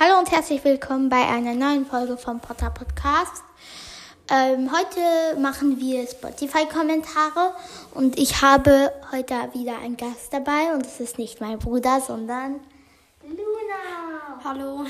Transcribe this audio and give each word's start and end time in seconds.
Hallo 0.00 0.16
und 0.16 0.30
herzlich 0.30 0.62
willkommen 0.62 1.08
bei 1.08 1.26
einer 1.26 1.54
neuen 1.54 1.84
Folge 1.84 2.16
vom 2.16 2.38
Potter 2.38 2.70
Podcast. 2.70 3.42
Ähm, 4.30 4.70
heute 4.70 5.40
machen 5.40 5.80
wir 5.80 6.06
Spotify-Kommentare 6.06 7.52
und 7.94 8.16
ich 8.16 8.40
habe 8.40 8.92
heute 9.10 9.34
wieder 9.54 9.76
einen 9.78 9.96
Gast 9.96 10.32
dabei 10.32 10.72
und 10.72 10.86
es 10.86 11.00
ist 11.00 11.18
nicht 11.18 11.40
mein 11.40 11.58
Bruder, 11.58 12.00
sondern 12.00 12.60
Luna. 13.24 14.44
Hallo. 14.44 14.84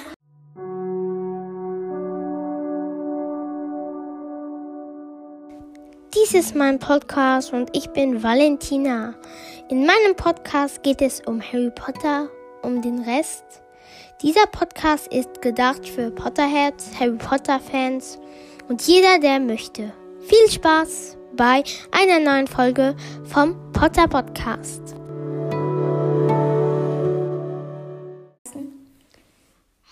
Dies 6.14 6.34
ist 6.34 6.54
mein 6.54 6.79
Podcast 6.79 7.54
und 7.54 7.75
ich 7.75 7.88
bin 7.93 8.22
Valentina. 8.22 9.14
In 9.70 9.86
meinem 9.86 10.16
Podcast 10.16 10.82
geht 10.82 11.00
es 11.00 11.22
um 11.22 11.40
Harry 11.40 11.70
Potter, 11.70 12.29
um 12.61 12.82
den 12.82 12.98
Rest. 12.98 13.62
Dieser 14.23 14.46
Podcast 14.46 15.07
ist 15.12 15.41
gedacht 15.43 15.89
für 15.89 16.11
Potterheads, 16.11 16.99
Harry 16.99 17.17
Potter 17.17 17.61
Fans 17.61 18.18
und 18.68 18.82
jeder, 18.86 19.18
der 19.21 19.39
möchte. 19.40 19.93
Viel 20.21 20.50
Spaß 20.50 21.17
bei 21.36 21.63
einer 21.93 22.18
neuen 22.18 22.46
Folge 22.49 22.96
vom 23.25 23.73
Potter 23.73 24.09
Podcast. 24.09 24.95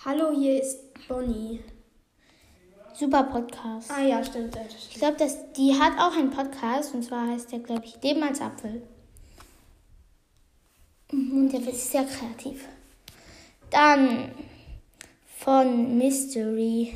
Hallo, 0.05 0.31
hier 0.31 0.61
ist 0.61 0.79
Bonnie. 1.07 1.59
Super 2.93 3.23
Podcast. 3.23 3.91
Ah 3.91 4.01
ja, 4.01 4.23
stimmt. 4.23 4.55
das 4.55 4.73
Ich 4.73 4.95
stimmt. 4.95 5.17
glaube, 5.17 5.31
die 5.55 5.73
hat 5.79 5.93
auch 5.99 6.17
einen 6.17 6.31
Podcast 6.31 6.93
und 6.93 7.03
zwar 7.03 7.27
heißt 7.27 7.51
der, 7.51 7.59
glaube 7.59 7.85
ich, 7.85 8.01
Leben 8.01 8.23
als 8.23 8.41
Apfel. 8.41 8.81
Mhm, 11.11 11.31
Und 11.43 11.53
der 11.53 11.61
ist 11.67 11.91
sehr 11.91 12.05
kreativ. 12.05 12.67
Dann 13.69 14.31
von 15.37 15.97
Mystery, 15.97 16.93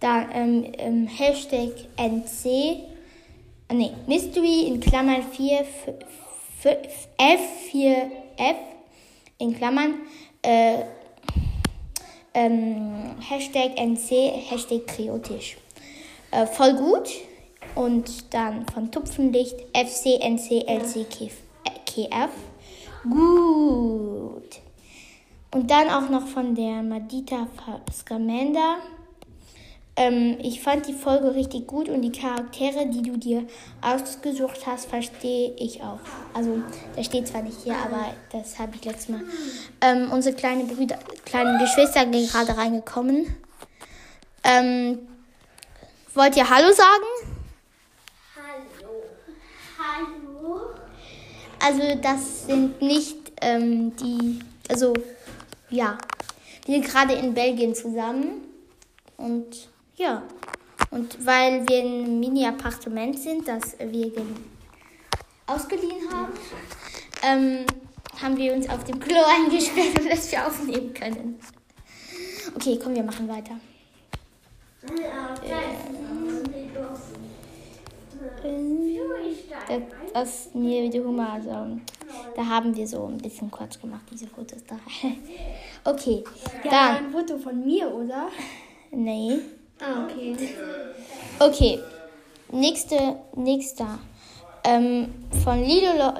dann 0.00 0.28
ähm, 0.32 0.72
ähm, 0.78 1.06
Hashtag 1.06 1.70
NC, 1.96 2.46
äh, 2.46 3.74
nee, 3.74 3.90
Mystery 4.06 4.66
in 4.66 4.80
Klammern 4.80 5.22
4, 5.22 5.60
F, 5.60 5.88
F, 6.62 7.08
F4F 7.18 8.56
in 9.38 9.56
Klammern, 9.56 9.94
äh, 10.42 10.82
ähm, 12.34 13.16
Hashtag 13.28 13.78
NC, 13.78 14.32
Hashtag 14.50 14.86
kriotisch. 14.86 15.56
Äh, 16.30 16.46
voll 16.46 16.74
gut. 16.74 17.10
Und 17.74 18.32
dann 18.32 18.66
von 18.66 18.90
Tupfenlicht 18.90 19.56
FCNCLCKF. 19.72 21.44
KF. 21.94 22.30
Gut. 23.08 24.13
Und 25.54 25.70
dann 25.70 25.88
auch 25.88 26.08
noch 26.08 26.26
von 26.26 26.56
der 26.56 26.82
Madita 26.82 27.46
Scamander. 27.92 28.78
Ähm, 29.94 30.36
ich 30.42 30.60
fand 30.60 30.88
die 30.88 30.92
Folge 30.92 31.32
richtig 31.32 31.68
gut 31.68 31.88
und 31.88 32.02
die 32.02 32.10
Charaktere, 32.10 32.88
die 32.88 33.02
du 33.02 33.16
dir 33.16 33.46
ausgesucht 33.80 34.66
hast, 34.66 34.86
verstehe 34.86 35.54
ich 35.56 35.80
auch. 35.80 36.00
Also, 36.32 36.60
das 36.96 37.06
steht 37.06 37.28
zwar 37.28 37.42
nicht 37.42 37.58
hier, 37.62 37.76
aber 37.76 38.14
das 38.32 38.58
habe 38.58 38.72
ich 38.74 38.84
letztes 38.84 39.10
Mal. 39.10 39.20
Ähm, 39.80 40.10
unsere 40.10 40.34
kleine 40.34 40.64
Brüder, 40.64 40.98
kleinen 41.24 41.60
Geschwister 41.60 42.00
sind 42.00 42.32
gerade 42.32 42.56
reingekommen. 42.56 43.36
Ähm, 44.42 44.98
wollt 46.14 46.36
ihr 46.36 46.50
Hallo 46.50 46.72
sagen? 46.72 47.38
Hallo. 49.78 50.62
Also, 51.64 51.94
das 52.02 52.46
sind 52.48 52.82
nicht 52.82 53.18
ähm, 53.40 53.94
die, 53.94 54.40
also, 54.68 54.92
ja, 55.74 55.98
wir 56.66 56.74
sind 56.76 56.86
gerade 56.86 57.14
in 57.14 57.34
Belgien 57.34 57.74
zusammen 57.74 58.42
und 59.16 59.68
ja, 59.96 60.22
und 60.90 61.24
weil 61.24 61.66
wir 61.68 61.80
in 61.80 62.04
einem 62.04 62.20
Mini-Appartement 62.20 63.18
sind, 63.18 63.46
das 63.48 63.76
wir 63.78 64.10
ge- 64.10 64.22
ausgeliehen 65.46 66.10
haben, 66.12 66.32
ähm, 67.22 67.66
haben 68.22 68.36
wir 68.36 68.54
uns 68.54 68.68
auf 68.68 68.84
dem 68.84 68.98
Klo 69.00 69.16
eingesperrt, 69.38 70.10
dass 70.10 70.30
wir 70.32 70.46
aufnehmen 70.46 70.92
können. 70.94 71.38
Okay, 72.56 72.78
komm, 72.82 72.94
wir 72.94 73.02
machen 73.02 73.28
weiter. 73.28 73.58
Das, 79.68 79.80
das 80.12 80.48
nee, 80.54 80.88
die 80.88 81.00
Hummer, 81.00 81.32
also, 81.34 81.78
da 82.36 82.46
haben 82.46 82.74
wir 82.76 82.86
so 82.86 83.06
ein 83.06 83.18
bisschen 83.18 83.50
kurz 83.50 83.80
gemacht, 83.80 84.02
diese 84.10 84.26
Fotos 84.26 84.62
da. 84.66 84.76
okay, 85.90 86.24
Ja, 86.64 86.70
dann, 86.70 87.06
ein 87.06 87.10
Foto 87.12 87.38
von 87.38 87.64
mir, 87.64 87.92
oder? 87.92 88.28
nee. 88.90 89.38
Ah, 89.80 90.04
okay. 90.04 90.36
Okay, 91.40 91.80
nächste, 92.52 93.16
nächster. 93.34 93.98
Ähm, 94.62 95.12
von 95.42 95.60
Lilo, 95.62 95.92
Lo 95.98 96.12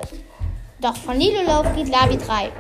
doch, 0.81 0.97
von 0.97 1.19
Lilo 1.19 1.41
Lovefried 1.43 1.89
Lavi 1.89 2.17
3. 2.19 2.51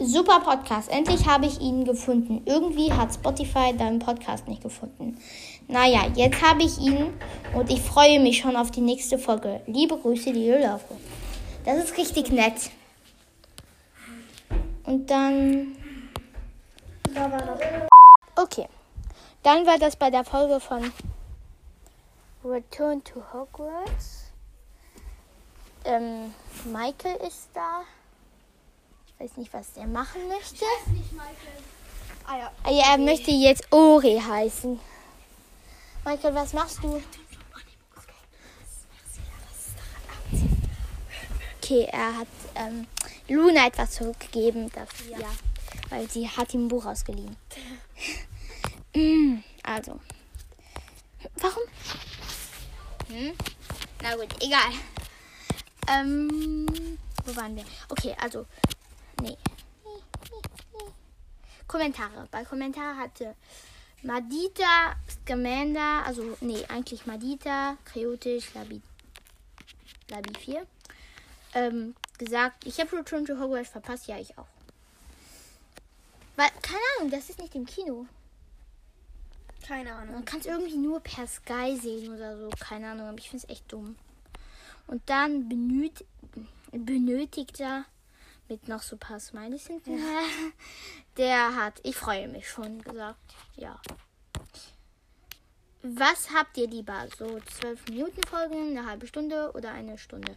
Super 0.00 0.40
Podcast. 0.40 0.90
Endlich 0.90 1.26
habe 1.28 1.46
ich 1.46 1.60
ihn 1.60 1.84
gefunden. 1.84 2.42
Irgendwie 2.46 2.92
hat 2.92 3.14
Spotify 3.14 3.72
deinen 3.76 4.00
Podcast 4.00 4.48
nicht 4.48 4.62
gefunden. 4.62 5.18
Naja, 5.68 6.06
jetzt 6.16 6.42
habe 6.42 6.64
ich 6.64 6.78
ihn 6.78 7.12
und 7.54 7.70
ich 7.70 7.80
freue 7.80 8.18
mich 8.18 8.38
schon 8.38 8.56
auf 8.56 8.70
die 8.72 8.80
nächste 8.80 9.18
Folge. 9.18 9.60
Liebe 9.66 9.96
Grüße, 9.96 10.30
Lilo 10.30 10.56
Lovefried. 10.56 10.98
Das 11.64 11.84
ist 11.84 11.96
richtig 11.96 12.30
nett. 12.30 12.70
Und 14.84 15.10
dann. 15.10 15.76
Okay. 18.36 18.68
Dann 19.42 19.66
war 19.66 19.78
das 19.78 19.96
bei 19.96 20.10
der 20.10 20.24
Folge 20.24 20.60
von 20.60 20.92
Return 22.44 23.02
to 23.04 23.22
Hogwarts. 23.32 24.30
Ähm, 25.84 26.32
Michael 26.64 27.16
ist 27.26 27.48
da. 27.54 27.82
Ich 29.06 29.20
weiß 29.20 29.36
nicht, 29.36 29.52
was 29.52 29.72
der 29.72 29.86
machen 29.86 30.26
möchte. 30.28 30.64
Nicht 30.92 31.12
Michael. 31.12 31.62
Ah. 32.26 32.50
Ah 32.64 32.70
ja, 32.70 32.92
er 32.92 32.98
möchte 32.98 33.30
jetzt 33.30 33.72
Ori 33.72 34.20
heißen. 34.20 34.78
Michael, 36.04 36.34
was 36.34 36.52
machst 36.52 36.78
du? 36.82 37.02
Okay, 41.62 41.86
er 41.92 42.18
hat 42.18 42.26
ähm, 42.56 42.88
Luna 43.28 43.68
etwas 43.68 43.92
zurückgegeben 43.92 44.68
dafür, 44.72 45.16
ja. 45.16 45.30
weil 45.90 46.10
sie 46.10 46.28
hat 46.28 46.52
ihm 46.54 46.64
ein 46.66 46.68
Buch 46.68 46.84
ausgeliehen. 46.84 47.36
Mm, 48.94 49.42
also, 49.62 49.98
warum? 51.36 51.62
Hm? 53.08 53.32
Na 54.02 54.16
gut, 54.16 54.28
egal. 54.42 54.70
Ähm, 55.88 56.98
wo 57.24 57.34
waren 57.34 57.56
wir? 57.56 57.64
Okay, 57.88 58.14
also, 58.20 58.44
nee. 59.22 59.34
Kommentare. 61.66 62.28
Bei 62.30 62.44
Kommentare 62.44 62.98
hatte 62.98 63.34
Madita, 64.02 64.96
Scamander, 65.08 66.04
also 66.04 66.36
nee, 66.42 66.66
eigentlich 66.68 67.06
Madita, 67.06 67.78
Kreotisch, 67.86 68.52
Labi, 68.52 68.82
Labi 70.10 70.38
4, 70.38 70.66
ähm, 71.54 71.94
gesagt, 72.18 72.66
ich 72.66 72.80
habe 72.80 72.96
Return 72.96 73.24
to 73.24 73.38
Hogwarts 73.38 73.70
verpasst, 73.70 74.06
ja, 74.06 74.18
ich 74.18 74.36
auch. 74.38 74.46
Weil, 76.36 76.50
keine 76.62 76.82
Ahnung, 76.98 77.10
das 77.10 77.30
ist 77.30 77.38
nicht 77.38 77.54
im 77.54 77.66
Kino. 77.66 78.06
Keine 79.66 79.94
Ahnung. 79.94 80.14
Man 80.14 80.24
kann 80.24 80.40
es 80.40 80.46
irgendwie 80.46 80.76
nur 80.76 81.00
per 81.00 81.26
Sky 81.26 81.78
sehen 81.80 82.12
oder 82.12 82.36
so, 82.36 82.50
keine 82.58 82.90
Ahnung, 82.90 83.08
aber 83.08 83.18
ich 83.18 83.30
finde 83.30 83.44
es 83.46 83.50
echt 83.50 83.70
dumm. 83.72 83.96
Und 84.86 85.02
dann 85.08 85.48
benöt 85.48 86.04
benötigt 86.72 87.60
er 87.60 87.84
mit 88.48 88.66
noch 88.68 88.82
so 88.82 88.96
ein 88.96 88.98
paar 88.98 89.20
Smileys 89.20 89.66
hinten. 89.66 89.98
Der 91.16 91.54
hat, 91.54 91.80
ich 91.82 91.96
freue 91.96 92.28
mich 92.28 92.48
schon 92.48 92.82
gesagt, 92.82 93.18
ja. 93.56 93.80
Was 95.82 96.30
habt 96.30 96.56
ihr 96.56 96.68
lieber? 96.68 97.06
So 97.18 97.40
12 97.58 97.88
Minuten 97.88 98.22
Folgen, 98.26 98.76
eine 98.76 98.86
halbe 98.86 99.06
Stunde 99.06 99.52
oder 99.52 99.72
eine 99.72 99.98
Stunde? 99.98 100.36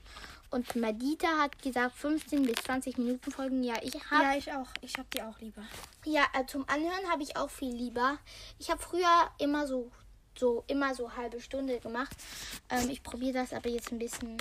Und 0.51 0.75
Madita 0.75 1.27
hat 1.39 1.61
gesagt 1.61 1.95
15 1.97 2.43
bis 2.43 2.55
20 2.63 2.97
Minuten 2.97 3.31
Folgen. 3.31 3.63
Ja, 3.63 3.75
ich 3.81 3.93
habe 4.11 4.23
Ja, 4.23 4.35
ich 4.37 4.51
auch. 4.53 4.67
Ich 4.81 4.93
hab 4.97 5.09
die 5.11 5.21
auch 5.21 5.37
lieber. 5.39 5.63
ja, 6.05 6.23
äh, 6.33 6.45
zum 6.45 6.67
Anhören 6.69 7.09
habe 7.11 7.23
ich 7.23 7.35
auch 7.35 7.49
viel 7.49 7.73
lieber. 7.73 8.17
Ich 8.59 8.69
habe 8.69 8.81
früher 8.81 9.29
immer 9.39 9.67
so, 9.67 9.91
so, 10.37 10.63
immer 10.67 10.95
so 10.95 11.15
halbe 11.15 11.41
Stunde 11.41 11.79
gemacht. 11.79 12.15
Ähm, 12.69 12.89
ich 12.89 13.03
probiere 13.03 13.33
das 13.33 13.53
aber 13.53 13.69
jetzt 13.69 13.91
ein 13.91 13.99
bisschen 13.99 14.37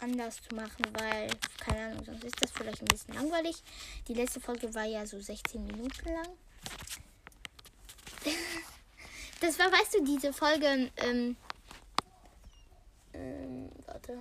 anders 0.00 0.36
zu 0.48 0.54
machen, 0.54 0.84
weil, 0.98 1.28
keine 1.60 1.86
Ahnung, 1.86 2.04
sonst 2.04 2.24
ist 2.24 2.40
das 2.42 2.50
vielleicht 2.50 2.80
ein 2.82 2.86
bisschen 2.86 3.14
langweilig. 3.14 3.62
Die 4.06 4.14
letzte 4.14 4.40
Folge 4.40 4.72
war 4.74 4.84
ja 4.84 5.06
so 5.06 5.20
16 5.20 5.64
Minuten 5.66 6.08
lang. 6.12 6.28
Das 9.40 9.56
war, 9.60 9.66
weißt 9.70 9.94
du, 9.94 10.04
diese 10.04 10.32
Folge, 10.32 10.90
ähm, 10.96 11.36
ähm, 13.14 13.70
warte, 13.86 14.18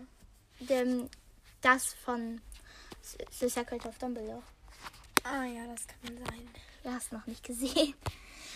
dem, 0.59 1.09
das 1.61 1.93
von 1.93 2.41
The 3.31 3.49
Secret 3.49 3.85
of 3.85 3.97
Dumbledore. 3.97 4.43
Ah 5.23 5.45
ja, 5.45 5.65
das 5.67 5.87
kann 5.87 6.17
sein. 6.17 6.49
Du 6.83 6.91
hast 6.91 7.11
noch 7.11 7.25
nicht 7.25 7.43
gesehen. 7.43 7.93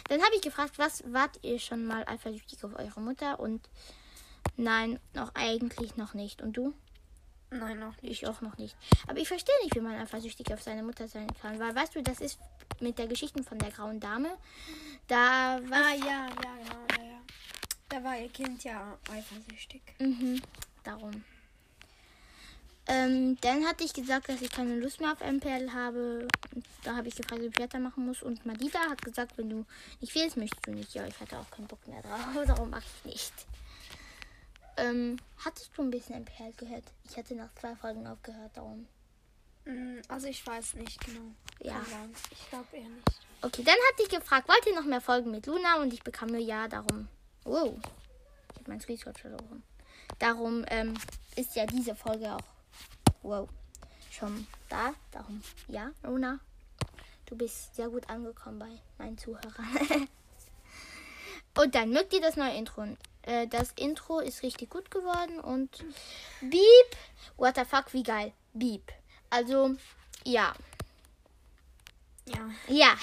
Dann 0.08 0.22
habe 0.22 0.36
ich 0.36 0.42
gefragt, 0.42 0.78
was 0.78 1.04
wart 1.12 1.40
ihr 1.44 1.60
schon 1.60 1.86
mal 1.86 2.04
eifersüchtig 2.08 2.64
auf 2.64 2.76
eure 2.78 3.02
Mutter? 3.02 3.40
Und 3.40 3.70
nein, 4.58 5.00
noch 5.14 5.36
eigentlich 5.36 5.98
noch 5.98 6.14
nicht. 6.14 6.42
Und 6.42 6.54
du? 6.54 6.74
Nein, 7.50 7.80
noch 7.80 8.02
nicht. 8.02 8.12
Ich 8.12 8.28
auch 8.28 8.42
noch 8.42 8.58
nicht. 8.58 8.76
Aber 9.08 9.20
ich 9.20 9.28
verstehe 9.28 9.56
nicht, 9.64 9.76
wie 9.76 9.82
man 9.82 10.00
eifersüchtig 10.00 10.54
auf 10.54 10.62
seine 10.62 10.84
Mutter 10.84 11.08
sein 11.08 11.28
kann. 11.42 11.60
Weil, 11.60 11.76
weißt 11.76 11.96
du, 11.96 12.02
das 12.02 12.22
ist 12.22 12.40
mit 12.80 12.98
der 12.98 13.08
Geschichte 13.08 13.44
von 13.44 13.60
der 13.60 13.72
grauen 13.72 14.00
Dame. 14.00 14.38
Da 15.08 15.60
war. 15.70 15.86
Ah, 15.86 15.94
ja, 15.94 16.06
ja, 16.06 16.28
genau, 16.30 16.86
ja, 16.98 17.04
ja. 17.04 17.22
Da 17.90 18.04
war 18.04 18.18
ihr 18.18 18.30
Kind 18.30 18.64
ja 18.64 18.98
eifersüchtig. 19.12 19.82
Mhm, 20.00 20.42
darum. 20.84 21.24
Ähm, 22.88 23.38
dann 23.42 23.66
hatte 23.66 23.84
ich 23.84 23.94
gesagt, 23.94 24.28
dass 24.30 24.42
ich 24.42 24.52
keine 24.52 24.76
Lust 24.76 25.00
mehr 25.00 25.14
auf 25.14 25.20
MPL 25.22 25.72
habe. 25.74 26.28
Und 26.54 26.66
Da 26.84 26.96
habe 26.96 27.08
ich 27.08 27.16
gefragt, 27.16 27.42
ob 27.42 27.48
ich 27.54 27.60
weitermachen 27.60 28.06
muss. 28.06 28.24
Und 28.24 28.46
Madita 28.46 28.80
hat 28.90 29.02
gesagt, 29.02 29.38
wenn 29.38 29.50
du 29.50 29.66
nicht 30.00 30.14
willst, 30.16 30.36
möchtest 30.38 30.66
du 30.66 30.72
nicht. 30.72 30.94
Ja, 30.94 31.06
ich 31.06 31.20
hatte 31.20 31.38
auch 31.38 31.50
keinen 31.52 31.68
Bock 31.68 31.88
mehr 31.88 32.02
drauf. 32.02 32.20
Darum 32.48 32.72
mache 32.72 32.84
ich 33.06 33.14
nicht. 33.14 33.34
Ähm, 34.78 35.18
hattest 35.46 35.72
du 35.76 35.84
ein 35.84 35.92
bisschen 35.92 36.22
MPL 36.22 36.54
gehört? 36.58 36.86
Ich 37.10 37.18
hatte 37.18 37.36
nach 37.36 37.54
zwei 37.56 37.76
Folgen 37.76 38.08
aufgehört, 38.08 38.52
darum. 38.56 38.88
Mm, 39.66 40.00
Also 40.08 40.28
ich 40.28 40.46
weiß 40.46 40.76
nicht 40.76 41.00
genau. 41.06 41.32
Ja. 41.60 41.82
Ich 42.32 42.50
glaube 42.50 42.66
eher 42.78 42.90
nicht. 42.90 43.08
Okay, 43.42 43.64
dann 43.64 43.76
hatte 43.76 44.04
ich 44.04 44.10
gefragt, 44.10 44.48
wollt 44.48 44.66
ihr 44.66 44.76
noch 44.76 44.86
mehr 44.86 45.02
Folgen 45.02 45.30
mit 45.32 45.46
Luna? 45.46 45.82
Und 45.82 45.94
ich 45.94 46.02
bekam 46.04 46.30
nur 46.30 46.40
ja, 46.40 46.68
darum. 46.68 47.08
Wow. 47.44 47.74
Ich 48.52 48.60
habe 48.60 48.70
mein 48.70 48.80
Screenshot 48.82 49.18
verloren. 49.18 49.64
Darum 50.20 50.64
ähm, 50.70 50.94
ist 51.36 51.56
ja 51.56 51.66
diese 51.66 51.96
Folge 51.96 52.32
auch. 52.34 52.61
Wow. 53.24 53.50
Schon 54.12 54.48
da. 54.70 54.94
Darum. 55.12 55.42
Ja, 55.68 55.92
Luna. 56.04 56.40
Du 57.26 57.36
bist 57.38 57.76
sehr 57.76 57.90
gut 57.90 58.10
angekommen 58.10 58.60
bei 58.60 58.80
meinen 58.98 59.18
Zuhörern. 59.18 59.54
und 61.58 61.76
dann 61.76 61.92
mögt 61.92 62.14
ihr 62.14 62.22
das 62.22 62.36
neue 62.36 62.56
Intro. 62.56 62.86
Äh, 63.22 63.48
das 63.48 63.72
Intro 63.74 64.20
ist 64.20 64.44
richtig 64.44 64.70
gut 64.70 64.92
geworden 64.92 65.40
und 65.40 65.86
Beep. 66.42 66.98
What 67.38 67.56
the 67.56 67.64
fuck, 67.64 67.94
wie 67.94 68.04
geil. 68.04 68.34
Beep. 68.54 68.92
Also, 69.30 69.76
ja. 70.26 70.54
Ja. 72.26 72.50
Ja. 72.68 72.96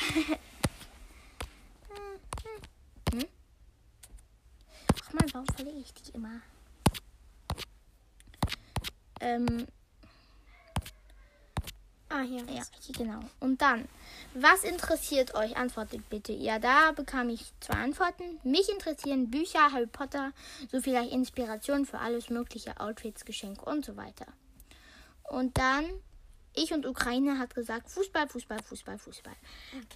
hm? 3.12 3.24
Ach 5.04 5.12
man, 5.12 5.32
warum 5.32 5.46
verlege 5.46 5.78
ich 5.78 5.94
die 5.94 6.10
immer? 6.12 6.42
Ähm, 9.20 9.66
Ah, 12.10 12.22
hier. 12.22 12.42
ja, 12.50 12.62
genau. 12.96 13.20
Und 13.38 13.60
dann, 13.60 13.86
was 14.34 14.64
interessiert 14.64 15.34
euch? 15.34 15.56
Antwortet 15.56 16.08
bitte. 16.08 16.32
Ja, 16.32 16.58
da 16.58 16.92
bekam 16.92 17.28
ich 17.28 17.52
zwei 17.60 17.74
Antworten. 17.74 18.40
Mich 18.44 18.68
interessieren 18.70 19.30
Bücher, 19.30 19.72
Harry 19.72 19.86
Potter, 19.86 20.32
so 20.72 20.80
vielleicht 20.80 21.12
Inspiration 21.12 21.84
für 21.84 21.98
alles 21.98 22.30
mögliche, 22.30 22.80
Outfits, 22.80 23.24
Geschenke 23.24 23.64
und 23.64 23.84
so 23.84 23.96
weiter. 23.96 24.26
Und 25.24 25.58
dann, 25.58 25.84
ich 26.54 26.72
und 26.72 26.86
Ukraine 26.86 27.38
hat 27.38 27.54
gesagt, 27.54 27.90
Fußball, 27.90 28.26
Fußball, 28.26 28.62
Fußball, 28.62 28.98
Fußball. 28.98 29.36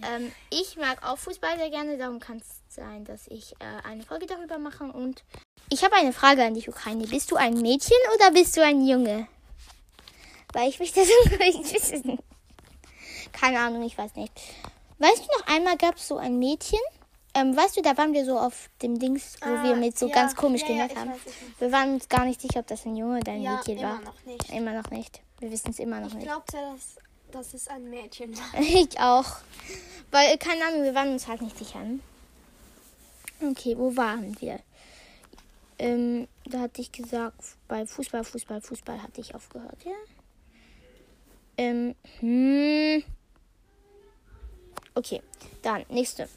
Ähm, 0.02 0.30
ich 0.50 0.76
mag 0.76 1.02
auch 1.02 1.16
Fußball 1.16 1.56
sehr 1.56 1.70
gerne, 1.70 1.96
darum 1.96 2.20
kann 2.20 2.36
es 2.36 2.60
sein, 2.68 3.06
dass 3.06 3.26
ich 3.28 3.54
äh, 3.54 3.88
eine 3.88 4.02
Folge 4.02 4.26
darüber 4.26 4.58
mache. 4.58 4.84
Und 4.84 5.24
ich 5.70 5.82
habe 5.82 5.96
eine 5.96 6.12
Frage 6.12 6.44
an 6.44 6.52
dich, 6.52 6.68
Ukraine. 6.68 7.06
Bist 7.06 7.30
du 7.30 7.36
ein 7.36 7.54
Mädchen 7.54 7.96
oder 8.14 8.30
bist 8.32 8.54
du 8.58 8.62
ein 8.62 8.86
Junge? 8.86 9.28
Weil 10.52 10.68
ich 10.68 10.78
möchte 10.78 11.00
das 11.00 11.08
unbedingt 11.24 11.72
wissen. 11.72 12.18
Keine 13.32 13.60
Ahnung, 13.60 13.82
ich 13.82 13.96
weiß 13.96 14.14
nicht. 14.16 14.32
Weißt 14.98 15.18
du 15.20 15.38
noch, 15.38 15.46
einmal 15.46 15.76
gab 15.78 15.96
es 15.96 16.08
so 16.08 16.16
ein 16.18 16.38
Mädchen. 16.38 16.78
Ähm, 17.34 17.56
weißt 17.56 17.78
du, 17.78 17.82
da 17.82 17.96
waren 17.96 18.12
wir 18.12 18.26
so 18.26 18.38
auf 18.38 18.68
dem 18.82 18.98
Dings, 18.98 19.36
wo 19.42 19.48
Ah, 19.48 19.62
wir 19.64 19.74
mit 19.74 19.98
so 19.98 20.06
ja, 20.06 20.14
ganz 20.14 20.36
komisch 20.36 20.60
ja, 20.62 20.68
ja, 20.68 20.74
gehört 20.74 20.92
ich 20.92 20.98
haben. 20.98 21.12
ich. 21.26 21.60
Wir 21.60 21.72
waren 21.72 21.94
uns 21.94 22.08
gar 22.08 22.26
nicht 22.26 22.40
sicher, 22.42 22.60
ob 22.60 22.66
das 22.66 22.84
ein 22.84 22.94
Junge 22.94 23.20
oder 23.20 23.32
ein 23.32 23.40
Ja, 23.40 23.56
Mädchen 23.56 23.78
immer 23.78 23.88
war. 23.94 24.00
noch 24.02 24.24
nicht. 24.26 24.50
Immer 24.50 24.72
noch 24.74 24.90
nicht. 24.90 25.20
Wir 25.40 25.50
wissen 25.50 25.70
es 25.70 25.78
immer 25.78 26.00
noch 26.00 26.08
Ich 26.08 26.14
nicht. 26.14 26.26
glaubte, 26.26 26.58
dass, 26.58 26.96
dass 27.32 27.54
es 27.54 27.68
ein 27.68 27.88
Mädchen 27.88 28.36
war. 28.36 28.44
Ich 28.60 29.00
auch. 29.00 29.24
Weil, 30.10 30.36
keine 30.36 30.62
Ahnung, 30.66 30.82
wir 30.84 30.94
waren 30.94 31.10
uns 31.10 31.26
halt 31.26 31.40
nicht 31.40 31.56
sicher. 31.56 31.80
ne? 31.80 32.00
Okay, 33.42 33.76
wo 33.78 33.96
waren 33.96 34.38
wir? 34.40 34.60
Ähm, 35.78 36.28
da 36.44 36.60
hatte 36.60 36.82
ich 36.82 36.92
gesagt, 36.92 37.42
bei 37.66 37.86
Fußball, 37.86 38.24
Fußball, 38.24 38.60
Fußball 38.60 39.02
hatte 39.02 39.22
ich 39.22 39.34
aufgehört, 39.34 39.82
ja? 39.84 39.92
Ähm, 41.56 41.94
hm. 42.20 43.04
Okay, 44.94 45.22
dann, 45.62 45.84
nächste. 45.88 46.28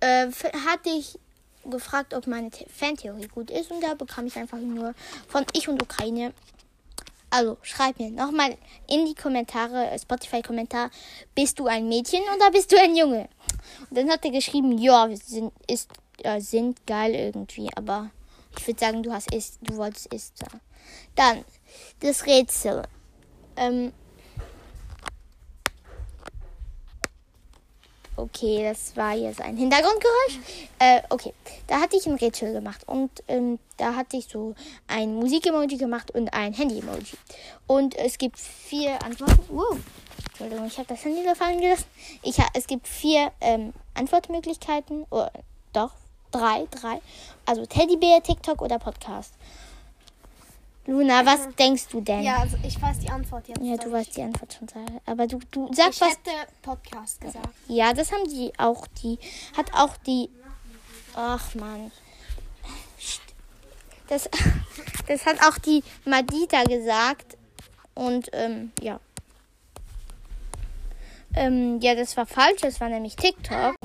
Äh, 0.00 0.26
hatte 0.30 0.90
ich 0.90 1.18
gefragt, 1.64 2.14
ob 2.14 2.26
meine 2.26 2.50
The- 2.50 2.66
Fantheorie 2.68 3.28
gut 3.28 3.50
ist 3.50 3.70
und 3.70 3.80
da 3.82 3.94
bekam 3.94 4.26
ich 4.26 4.36
einfach 4.36 4.58
nur 4.58 4.94
von 5.28 5.46
Ich 5.54 5.68
und 5.68 5.82
Ukraine 5.82 6.32
also 7.34 7.58
schreib 7.62 7.98
mir 7.98 8.10
nochmal 8.10 8.56
in 8.88 9.06
die 9.06 9.14
Kommentare, 9.14 9.90
äh, 9.90 9.98
Spotify-Kommentar, 9.98 10.90
bist 11.34 11.58
du 11.58 11.66
ein 11.66 11.88
Mädchen 11.88 12.22
oder 12.36 12.52
bist 12.52 12.70
du 12.70 12.76
ein 12.80 12.94
Junge? 12.94 13.28
Und 13.90 13.98
dann 13.98 14.08
hat 14.08 14.24
er 14.24 14.30
geschrieben, 14.30 14.78
ja, 14.78 15.08
sind, 15.16 15.52
ist, 15.68 15.90
äh, 16.22 16.40
sind 16.40 16.86
geil 16.86 17.12
irgendwie, 17.12 17.68
aber 17.74 18.10
ich 18.56 18.64
würde 18.64 18.78
sagen, 18.78 19.02
du 19.02 19.12
hast 19.12 19.34
ist, 19.34 19.58
du 19.62 19.76
wolltest 19.76 20.14
ist. 20.14 20.44
Dann 21.16 21.44
das 21.98 22.24
Rätsel. 22.24 22.84
Ähm, 23.56 23.92
Okay, 28.16 28.62
das 28.62 28.96
war 28.96 29.14
jetzt 29.14 29.40
ein 29.40 29.56
Hintergrundgeräusch. 29.56 30.38
Äh, 30.78 31.02
okay, 31.10 31.34
da 31.66 31.80
hatte 31.80 31.96
ich 31.96 32.06
ein 32.06 32.14
Rätsel 32.14 32.52
gemacht 32.52 32.86
und 32.86 33.10
ähm, 33.26 33.58
da 33.76 33.96
hatte 33.96 34.16
ich 34.16 34.26
so 34.26 34.54
ein 34.86 35.16
Musik-Emoji 35.16 35.78
gemacht 35.78 36.12
und 36.12 36.32
ein 36.32 36.52
Handy-Emoji. 36.52 37.18
Und 37.66 37.96
es 37.96 38.18
gibt 38.18 38.38
vier 38.38 39.02
Antworten. 39.02 39.40
Wow. 39.48 39.78
Entschuldigung, 40.28 40.66
ich 40.66 40.78
habe 40.78 40.88
das 40.88 41.04
Handy 41.04 41.24
da 41.24 41.34
fallen 41.34 41.60
gelassen. 41.60 41.86
Ich 42.22 42.38
ha 42.38 42.46
es 42.54 42.68
gibt 42.68 42.86
vier 42.86 43.32
ähm, 43.40 43.72
Antwortmöglichkeiten. 43.94 45.06
Oh, 45.10 45.26
doch, 45.72 45.92
drei, 46.30 46.66
drei. 46.70 47.00
Also 47.46 47.66
Teddybär, 47.66 48.22
TikTok 48.22 48.62
oder 48.62 48.78
Podcast. 48.78 49.34
Luna, 50.86 51.24
was 51.24 51.48
denkst 51.56 51.86
du 51.90 52.00
denn? 52.02 52.22
Ja, 52.22 52.38
also 52.38 52.58
ich 52.62 52.80
weiß 52.80 52.98
die 52.98 53.08
Antwort 53.08 53.48
jetzt. 53.48 53.62
Ja, 53.62 53.76
du 53.76 53.90
weißt 53.90 54.16
die 54.16 54.22
Antwort 54.22 54.52
schon. 54.52 54.68
Aber 55.06 55.26
du, 55.26 55.40
du 55.50 55.72
sag 55.72 55.90
Ich 55.90 56.00
was. 56.00 56.10
hätte 56.10 56.30
Podcast 56.60 57.20
gesagt. 57.20 57.48
Ja, 57.68 57.92
das 57.94 58.12
haben 58.12 58.28
die 58.28 58.52
auch. 58.58 58.86
Die 59.02 59.18
hat 59.56 59.72
auch 59.72 59.96
die. 60.06 60.28
Ach 61.14 61.54
man. 61.54 61.90
Das, 64.08 64.28
das 65.06 65.24
hat 65.24 65.42
auch 65.42 65.56
die 65.58 65.82
Madita 66.04 66.64
gesagt. 66.64 67.38
Und 67.94 68.28
ähm, 68.32 68.72
ja. 68.80 69.00
Ähm, 71.34 71.80
ja, 71.80 71.94
das 71.94 72.16
war 72.16 72.26
falsch. 72.26 72.60
Das 72.60 72.80
war 72.80 72.90
nämlich 72.90 73.16
TikTok. 73.16 73.76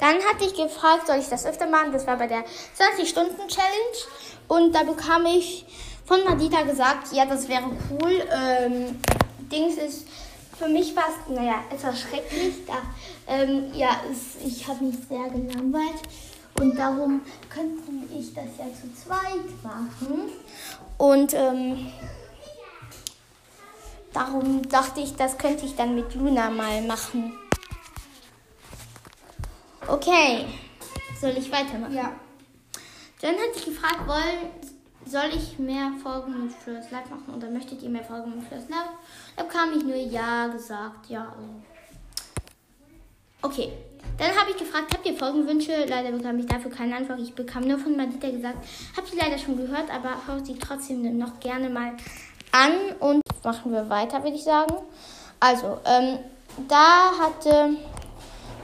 Dann 0.00 0.16
hatte 0.16 0.44
ich 0.44 0.54
gefragt, 0.54 1.06
soll 1.06 1.18
ich 1.18 1.28
das 1.28 1.44
öfter 1.44 1.66
machen? 1.66 1.92
Das 1.92 2.06
war 2.06 2.16
bei 2.16 2.26
der 2.26 2.40
20-Stunden-Challenge. 2.40 3.98
Und 4.48 4.74
da 4.74 4.82
bekam 4.82 5.26
ich 5.26 5.66
von 6.06 6.24
Madita 6.24 6.62
gesagt, 6.62 7.12
ja, 7.12 7.26
das 7.26 7.46
wäre 7.48 7.64
cool. 7.90 8.22
Ähm, 8.32 8.98
Dings 9.52 9.76
ist, 9.76 10.06
für 10.58 10.68
mich 10.68 10.96
war 10.96 11.04
naja, 11.28 11.62
etwas 11.70 12.00
schrecklich. 12.00 12.54
Da, 12.66 12.78
ähm, 13.28 13.70
ja, 13.74 14.00
es, 14.10 14.44
ich 14.44 14.66
habe 14.66 14.84
mich 14.84 14.96
sehr 15.06 15.28
gelangweilt. 15.28 16.02
Und 16.58 16.76
darum 16.76 17.20
könnte 17.48 17.82
ich 18.18 18.34
das 18.34 18.44
ja 18.58 18.66
zu 18.74 18.92
zweit 18.94 19.62
machen. 19.62 20.30
Und 20.96 21.34
ähm, 21.34 21.92
darum 24.12 24.66
dachte 24.68 25.00
ich, 25.00 25.14
das 25.14 25.38
könnte 25.38 25.66
ich 25.66 25.76
dann 25.76 25.94
mit 25.94 26.14
Luna 26.14 26.50
mal 26.50 26.82
machen. 26.82 27.38
Okay, 29.90 30.46
soll 31.20 31.30
ich 31.36 31.50
weitermachen? 31.50 31.92
Ja. 31.92 32.12
Dann 33.20 33.34
hatte 33.34 33.56
ich 33.56 33.64
gefragt, 33.64 34.06
wollen, 34.06 34.50
soll 35.04 35.30
ich 35.34 35.58
mehr 35.58 35.92
Folgen 36.00 36.44
mit 36.44 36.52
Fleurs 36.52 36.92
Live 36.92 37.10
machen 37.10 37.34
oder 37.36 37.50
möchtet 37.50 37.82
ihr 37.82 37.90
mehr 37.90 38.04
Folgen 38.04 38.36
mit 38.36 38.46
Fleurs 38.46 38.68
Live? 38.68 38.90
Da 39.36 39.42
bekam 39.42 39.70
ich 39.76 39.82
nur 39.82 39.96
Ja 39.96 40.46
gesagt. 40.46 41.10
Ja, 41.10 41.22
also. 41.22 41.48
Okay. 43.42 43.72
Dann 44.16 44.30
habe 44.30 44.50
ich 44.50 44.56
gefragt, 44.58 44.92
habt 44.94 45.04
ihr 45.06 45.16
Folgenwünsche? 45.16 45.86
Leider 45.86 46.12
bekam 46.12 46.38
ich 46.38 46.46
dafür 46.46 46.70
keine 46.70 46.94
Antwort. 46.94 47.18
Ich 47.18 47.34
bekam 47.34 47.66
nur 47.66 47.78
von 47.78 47.96
Madita 47.96 48.30
gesagt, 48.30 48.58
habt 48.96 49.12
ihr 49.12 49.18
leider 49.18 49.38
schon 49.38 49.56
gehört, 49.56 49.90
aber 49.90 50.14
hört 50.26 50.46
sie 50.46 50.56
trotzdem 50.56 51.18
noch 51.18 51.40
gerne 51.40 51.68
mal 51.68 51.94
an. 52.52 52.72
Und 53.00 53.22
machen 53.42 53.72
wir 53.72 53.88
weiter, 53.88 54.22
würde 54.22 54.36
ich 54.36 54.44
sagen. 54.44 54.74
Also, 55.40 55.78
ähm, 55.84 56.18
da 56.68 57.10
hatte 57.18 57.76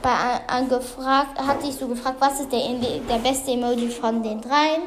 bei 0.01 0.09
an, 0.47 0.69
gefragt, 0.69 1.39
hatte 1.39 1.67
ich 1.67 1.75
so 1.75 1.87
gefragt, 1.87 2.17
was 2.19 2.39
ist 2.39 2.51
der, 2.51 2.61
der 3.09 3.19
beste 3.19 3.51
Emoji 3.51 3.89
von 3.89 4.23
den 4.23 4.41
dreien. 4.41 4.83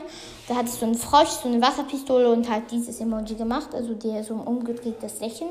Da 0.48 0.56
hatte 0.56 0.68
ich 0.68 0.74
so 0.74 0.86
einen 0.86 0.94
Frosch, 0.94 1.28
so 1.28 1.48
eine 1.48 1.62
Wasserpistole 1.62 2.30
und 2.30 2.48
halt 2.50 2.70
dieses 2.70 3.00
Emoji 3.00 3.34
gemacht, 3.34 3.74
also 3.74 3.94
der 3.94 4.24
so 4.24 4.34
ein 4.34 4.40
umgedrehtes 4.40 5.20
Lächeln. 5.20 5.50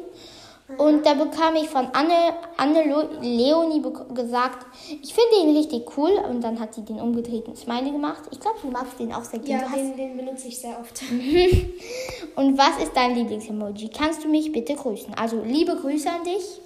Und 0.78 1.04
da 1.04 1.16
bekam 1.16 1.56
ich 1.56 1.68
von 1.68 1.88
Anne, 1.94 2.34
Anne 2.58 2.84
Leonie 3.22 3.82
gesagt, 4.14 4.68
ich 5.02 5.14
finde 5.14 5.36
ihn 5.42 5.58
richtig 5.58 5.98
cool. 5.98 6.12
Und 6.30 6.42
dann 6.42 6.60
hat 6.60 6.76
sie 6.76 6.84
den 6.84 7.00
umgedrehten 7.00 7.56
Smiley 7.56 7.92
gemacht. 7.92 8.24
Ich 8.30 8.40
glaube, 8.40 8.58
du 8.62 8.70
magst 8.70 9.00
den 9.00 9.12
auch 9.12 9.24
sehr 9.24 9.40
gerne. 9.40 9.64
Ja, 9.64 9.76
den, 9.76 9.98
den 9.98 10.18
benutze 10.18 10.48
ich 10.48 10.60
sehr 10.60 10.80
oft. 10.80 11.02
Und 12.36 12.58
was 12.58 12.84
ist 12.84 12.96
dein 12.96 13.16
Lieblingsemoji? 13.16 13.90
Kannst 13.90 14.24
du 14.24 14.28
mich 14.28 14.52
bitte 14.52 14.76
grüßen? 14.76 15.14
Also 15.16 15.42
liebe 15.44 15.76
Grüße 15.76 16.08
an 16.08 16.24
dich. 16.24 16.62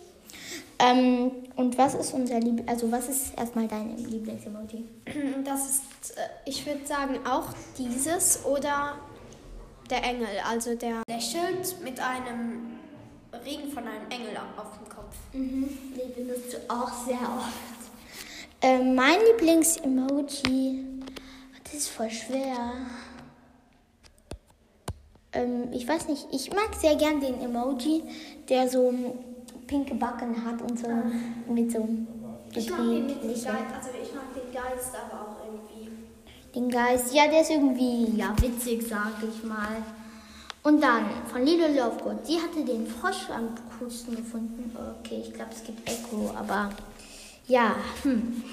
Ähm, 0.79 1.31
und 1.55 1.77
was 1.77 1.93
ist 1.93 2.13
unser 2.13 2.39
Lieb 2.39 2.63
also 2.67 2.91
was 2.91 3.07
ist 3.07 3.37
erstmal 3.37 3.67
dein 3.67 3.97
Lieblingsemoji? 3.97 4.85
Das 5.45 5.69
ist, 5.69 6.17
äh, 6.17 6.21
ich 6.45 6.65
würde 6.65 6.85
sagen, 6.85 7.19
auch 7.25 7.49
dieses 7.77 8.43
oder 8.45 8.95
der 9.89 10.03
Engel. 10.03 10.27
Also 10.49 10.75
der 10.75 11.03
lächelt 11.07 11.81
mit 11.83 11.99
einem 11.99 12.79
Regen 13.45 13.71
von 13.71 13.83
einem 13.87 14.09
Engel 14.09 14.37
auf 14.57 14.77
dem 14.77 14.89
Kopf. 14.89 15.15
Den 15.33 16.13
benutzt 16.15 16.53
du 16.53 16.57
auch 16.73 16.91
sehr 17.05 17.15
oft. 17.15 17.73
Ähm, 18.61 18.95
mein 18.95 19.19
Lieblingsemoji, 19.31 20.85
das 21.63 21.73
ist 21.73 21.89
voll 21.89 22.09
schwer. 22.09 22.73
Ähm, 25.33 25.71
ich 25.73 25.87
weiß 25.87 26.07
nicht, 26.07 26.27
ich 26.31 26.51
mag 26.51 26.73
sehr 26.79 26.95
gern 26.95 27.19
den 27.19 27.41
Emoji, 27.41 28.03
der 28.49 28.69
so 28.69 29.17
pinke 29.73 29.95
Backen 29.95 30.35
hat 30.45 30.61
und 30.61 30.77
so 30.77 30.87
mit 31.51 31.71
so 31.71 31.87
Ich 32.55 32.69
mag 32.69 32.79
den, 32.79 33.05
mit. 33.07 33.21
Geist, 33.23 33.47
also 33.47 33.89
ich 34.03 34.13
mag 34.13 34.29
den 34.35 34.53
Geist 34.53 34.93
aber 34.93 35.21
auch 35.21 35.37
irgendwie. 35.43 35.89
Den 36.53 36.69
Geist, 36.69 37.13
ja, 37.15 37.27
der 37.27 37.41
ist 37.41 37.49
irgendwie, 37.49 38.15
ja, 38.15 38.35
witzig, 38.39 38.87
sag 38.87 39.13
ich 39.27 39.43
mal. 39.43 39.77
Und 40.61 40.81
dann 40.81 41.05
von 41.25 41.43
Lilo 41.43 41.65
Lovegood, 41.67 42.25
sie 42.25 42.37
hatte 42.39 42.63
den 42.63 42.85
Frosch 42.85 43.29
am 43.35 43.49
coolsten 43.79 44.15
gefunden. 44.15 44.71
Okay, 44.99 45.23
ich 45.25 45.33
glaube, 45.33 45.51
es 45.51 45.63
gibt 45.63 45.89
Echo, 45.89 46.31
aber 46.37 46.69
ja, 47.47 47.75
hm. 48.03 48.43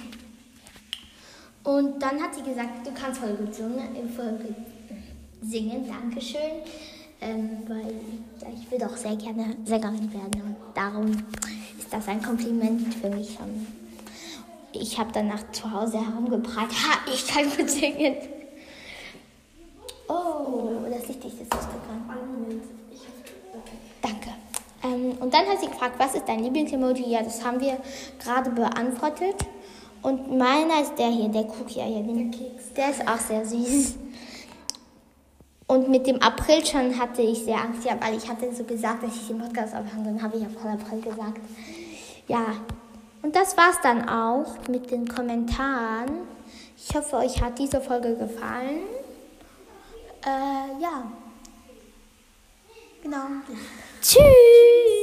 Und 1.63 2.03
dann 2.03 2.23
hat 2.23 2.35
sie 2.35 2.43
gesagt, 2.43 2.87
du 2.87 2.93
kannst 2.93 3.21
voll 3.21 3.35
gut 3.35 3.55
singen, 3.55 3.95
äh, 3.95 4.09
voll 4.09 4.39
gut 4.39 4.57
singen 5.43 5.87
Dankeschön. 5.87 6.63
Ähm, 7.23 7.59
weil 7.69 7.95
ja, 8.41 8.49
ich 8.55 8.71
will 8.71 8.79
doch 8.79 8.97
sehr 8.97 9.17
gerne 9.17 9.57
Sängerin 9.65 10.13
werden 10.13 10.43
und 10.43 10.57
darum 10.75 11.11
ist 11.79 11.93
das 11.93 12.09
ein 12.09 12.23
Kompliment 12.23 12.95
für 12.95 13.11
mich. 13.11 13.39
Ich 14.73 14.99
habe 14.99 15.11
danach 15.13 15.51
zu 15.53 15.71
Hause 15.71 15.99
herumgeprallt. 15.99 16.71
Ha, 16.71 16.99
ich 17.13 17.27
kann 17.27 17.45
gut 17.57 17.69
singen. 17.69 18.17
Oh, 20.09 20.71
das 20.91 21.09
Licht 21.09 21.25
ist 21.25 21.55
ausgegangen. 21.55 22.05
Hab, 22.09 22.17
okay. 23.61 23.77
Danke. 24.01 24.31
Ähm, 24.83 25.19
und 25.21 25.35
dann 25.35 25.47
hat 25.47 25.61
sie 25.61 25.67
gefragt, 25.67 25.97
was 25.99 26.15
ist 26.15 26.27
dein 26.27 26.43
Lieblingsemoji? 26.43 27.11
Ja, 27.11 27.23
das 27.23 27.45
haben 27.45 27.61
wir 27.61 27.79
gerade 28.19 28.51
beantwortet. 28.51 29.37
Und 30.03 30.37
meiner 30.37 30.81
ist 30.81 30.99
der 30.99 31.09
hier, 31.09 31.29
der 31.29 31.45
Cookie. 31.45 31.81
Ja, 31.81 31.87
den, 31.87 32.35
der 32.77 32.91
ist 32.91 33.07
auch 33.07 33.19
sehr 33.19 33.45
süß. 33.45 33.97
Und 35.71 35.89
mit 35.89 36.05
dem 36.05 36.21
April 36.21 36.67
schon 36.67 36.99
hatte 36.99 37.23
ich 37.23 37.45
sehr 37.45 37.61
Angst, 37.61 37.85
ja, 37.85 37.93
weil 38.01 38.17
ich 38.17 38.29
hatte 38.29 38.53
so 38.53 38.65
gesagt, 38.65 39.05
dass 39.05 39.15
ich 39.15 39.29
den 39.29 39.39
Podcast 39.39 39.73
aufhören, 39.73 40.03
dann 40.03 40.21
habe 40.21 40.37
ich 40.37 40.45
April, 40.45 40.73
April 40.73 41.01
gesagt. 41.01 41.41
Ja, 42.27 42.57
und 43.23 43.37
das 43.37 43.57
war's 43.57 43.77
dann 43.81 44.09
auch 44.09 44.67
mit 44.67 44.91
den 44.91 45.07
Kommentaren. 45.07 46.27
Ich 46.77 46.93
hoffe, 46.97 47.19
euch 47.19 47.41
hat 47.41 47.57
diese 47.57 47.81
Folge 47.81 48.17
gefallen. 48.17 48.81
Äh, 50.27 50.83
ja. 50.83 51.13
Genau. 53.05 53.27
Tschüss. 54.03 55.00